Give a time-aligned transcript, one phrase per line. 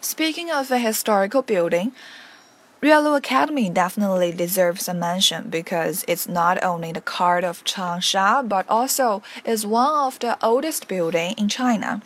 [0.00, 1.92] Speaking of a historical building,
[2.80, 8.64] Yuelu Academy definitely deserves a mention because it's not only the heart of Changsha but
[8.68, 12.02] also is one of the oldest building in China.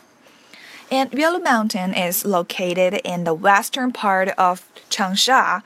[0.90, 5.62] And Yuelu Mountain is located in the western part of Changsha,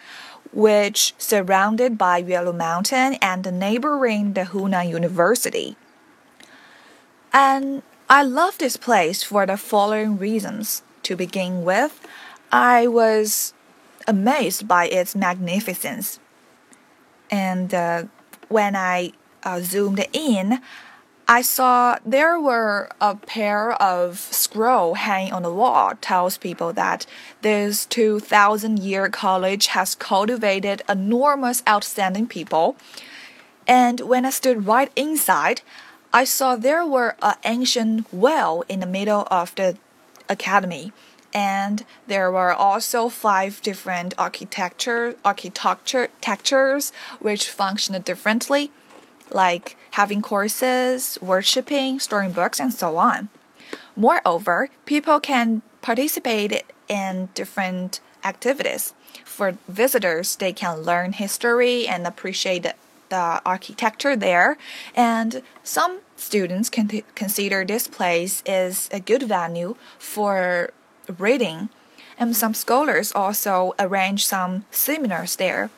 [0.53, 5.77] which surrounded by Yuelu Mountain and the neighboring the Hunan University.
[7.33, 10.83] And I love this place for the following reasons.
[11.07, 12.05] To begin with,
[12.51, 13.55] I was
[14.09, 16.19] amazed by its magnificence.
[17.31, 18.07] And uh,
[18.49, 19.13] when I
[19.45, 20.61] uh, zoomed in,
[21.29, 27.07] I saw there were a pair of scroll hanging on the wall tells people that
[27.41, 32.75] this 2000 year college has cultivated enormous outstanding people.
[33.69, 35.63] And when I stood right inside,
[36.13, 39.77] I saw there were an ancient well in the middle of the
[40.29, 40.93] academy
[41.37, 48.71] and there were also five different architecture architecture textures which functioned differently,
[49.31, 53.29] like having courses, worshiping, storing books, and so on.
[53.95, 58.95] Moreover, people can participate in different activities.
[59.25, 62.67] For visitors, they can learn history and appreciate
[63.09, 64.57] the architecture there,
[64.95, 70.71] and some students can consider this place is a good venue for
[71.19, 71.69] reading,
[72.19, 75.71] and some scholars also arrange some seminars there.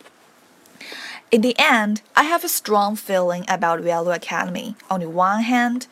[1.30, 4.76] In the end, I have a strong feeling about Yuelu Academy.
[4.88, 5.86] On the one hand,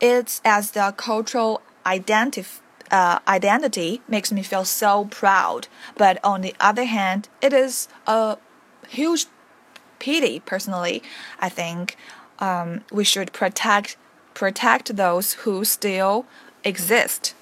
[0.00, 6.54] it's as the cultural identif- uh, identity makes me feel so proud, but on the
[6.58, 8.38] other hand, it is a
[8.88, 9.26] huge
[9.98, 10.40] pity.
[10.40, 11.02] Personally,
[11.40, 11.96] I think
[12.38, 13.96] um, we should protect
[14.34, 16.26] protect those who still
[16.62, 17.34] exist.